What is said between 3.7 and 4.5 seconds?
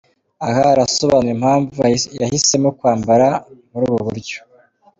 muri ubu buryo.